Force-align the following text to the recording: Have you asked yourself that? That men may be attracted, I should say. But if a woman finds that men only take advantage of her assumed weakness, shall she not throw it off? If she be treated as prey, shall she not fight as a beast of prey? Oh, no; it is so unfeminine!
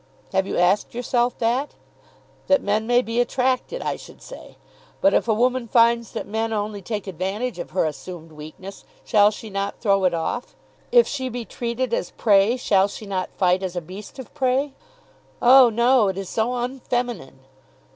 Have 0.33 0.47
you 0.47 0.57
asked 0.57 0.95
yourself 0.95 1.37
that? 1.37 1.75
That 2.47 2.63
men 2.63 2.87
may 2.87 3.03
be 3.03 3.21
attracted, 3.21 3.83
I 3.83 3.97
should 3.97 4.19
say. 4.19 4.57
But 4.99 5.13
if 5.13 5.27
a 5.27 5.33
woman 5.35 5.67
finds 5.67 6.13
that 6.13 6.25
men 6.25 6.51
only 6.51 6.81
take 6.81 7.05
advantage 7.05 7.59
of 7.59 7.69
her 7.69 7.85
assumed 7.85 8.31
weakness, 8.31 8.83
shall 9.05 9.29
she 9.29 9.51
not 9.51 9.79
throw 9.79 10.05
it 10.05 10.15
off? 10.15 10.55
If 10.91 11.05
she 11.07 11.29
be 11.29 11.45
treated 11.45 11.93
as 11.93 12.09
prey, 12.09 12.57
shall 12.57 12.87
she 12.87 13.05
not 13.05 13.29
fight 13.37 13.61
as 13.61 13.75
a 13.75 13.79
beast 13.81 14.17
of 14.17 14.33
prey? 14.33 14.73
Oh, 15.39 15.69
no; 15.69 16.07
it 16.07 16.17
is 16.17 16.29
so 16.29 16.55
unfeminine! 16.55 17.41